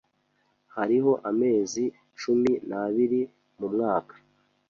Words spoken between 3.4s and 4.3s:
mumwaka.